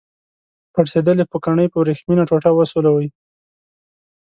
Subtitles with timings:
[0.73, 3.07] پړسیدلې پوکڼۍ په وریښمینه ټوټه وسولوئ.